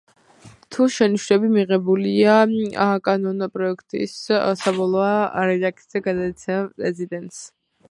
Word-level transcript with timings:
თუ 0.75 0.85
შენიშვნები 0.93 1.49
მიღებულია, 1.55 2.37
კანონპროექტის 3.09 4.17
საბოლოო 4.39 5.13
რედაქცია 5.53 6.05
გადაეცემა 6.11 6.65
პრეზიდენტს 6.75 7.47